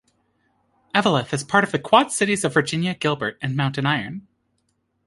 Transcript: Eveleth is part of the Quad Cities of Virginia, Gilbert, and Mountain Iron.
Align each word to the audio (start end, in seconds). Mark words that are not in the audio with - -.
Eveleth 0.95 1.31
is 1.31 1.43
part 1.43 1.63
of 1.63 1.71
the 1.71 1.77
Quad 1.77 2.11
Cities 2.11 2.43
of 2.43 2.55
Virginia, 2.55 2.95
Gilbert, 2.95 3.37
and 3.39 3.55
Mountain 3.55 3.85
Iron. 3.85 4.25